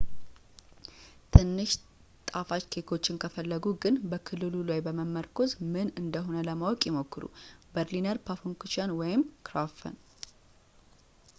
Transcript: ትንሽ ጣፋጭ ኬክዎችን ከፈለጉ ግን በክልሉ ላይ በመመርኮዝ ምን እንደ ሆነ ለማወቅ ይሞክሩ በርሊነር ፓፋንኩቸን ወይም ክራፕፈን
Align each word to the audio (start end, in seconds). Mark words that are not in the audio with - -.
ትንሽ 1.33 1.71
ጣፋጭ 2.29 2.61
ኬክዎችን 2.73 3.19
ከፈለጉ 3.23 3.65
ግን 3.83 3.99
በክልሉ 4.11 4.53
ላይ 4.69 4.79
በመመርኮዝ 4.85 5.51
ምን 5.73 5.89
እንደ 6.03 6.23
ሆነ 6.29 6.39
ለማወቅ 6.49 6.81
ይሞክሩ 6.89 7.25
በርሊነር 7.75 8.19
ፓፋንኩቸን 8.29 8.95
ወይም 9.01 9.23
ክራፕፈን 9.49 9.97